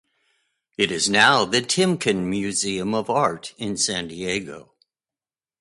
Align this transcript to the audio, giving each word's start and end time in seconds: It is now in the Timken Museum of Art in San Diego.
It 0.79 0.89
is 0.91 1.11
now 1.11 1.43
in 1.43 1.51
the 1.51 1.61
Timken 1.61 2.23
Museum 2.27 2.95
of 2.95 3.07
Art 3.11 3.53
in 3.59 3.77
San 3.77 4.07
Diego. 4.07 4.73